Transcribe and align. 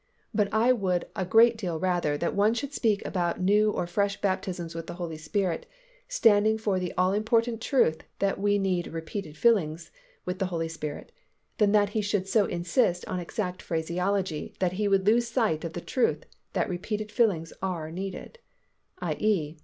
But 0.33 0.51
I 0.51 0.71
would 0.71 1.05
a 1.15 1.25
great 1.27 1.57
deal 1.59 1.77
rather 1.79 2.17
that 2.17 2.33
one 2.33 2.55
should 2.55 2.73
speak 2.73 3.05
about 3.05 3.39
new 3.39 3.69
or 3.69 3.85
fresh 3.85 4.19
baptisms 4.19 4.73
with 4.73 4.87
the 4.87 4.95
Holy 4.95 5.15
Spirit, 5.15 5.67
standing 6.07 6.57
for 6.57 6.79
the 6.79 6.91
all 6.97 7.13
important 7.13 7.61
truth 7.61 8.01
that 8.17 8.39
we 8.41 8.57
need 8.57 8.87
repeated 8.87 9.37
fillings 9.37 9.91
with 10.25 10.39
the 10.39 10.47
Holy 10.47 10.69
Spirit, 10.69 11.11
than 11.59 11.71
that 11.73 11.89
he 11.89 12.01
should 12.01 12.27
so 12.27 12.45
insist 12.45 13.05
on 13.07 13.19
exact 13.19 13.61
phraseology 13.61 14.55
that 14.57 14.71
he 14.73 14.87
would 14.87 15.05
lose 15.05 15.27
sight 15.27 15.63
of 15.63 15.73
the 15.73 15.81
truth 15.81 16.25
that 16.53 16.67
repeated 16.67 17.11
fillings 17.11 17.53
are 17.61 17.91
needed, 17.91 18.39
_i. 19.03 19.15
e. 19.21 19.59